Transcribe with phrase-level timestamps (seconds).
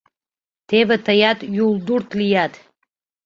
[0.69, 2.53] —Теве тыят юлдурт лият.